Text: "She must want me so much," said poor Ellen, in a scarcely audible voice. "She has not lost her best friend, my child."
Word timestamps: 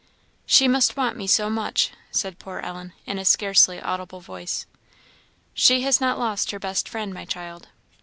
"She 0.47 0.67
must 0.67 0.97
want 0.97 1.15
me 1.15 1.27
so 1.27 1.47
much," 1.47 1.91
said 2.09 2.39
poor 2.39 2.57
Ellen, 2.59 2.93
in 3.05 3.19
a 3.19 3.23
scarcely 3.23 3.79
audible 3.79 4.19
voice. 4.19 4.65
"She 5.53 5.81
has 5.81 6.01
not 6.01 6.17
lost 6.17 6.49
her 6.49 6.57
best 6.59 6.89
friend, 6.89 7.13
my 7.13 7.23
child." 7.25 7.67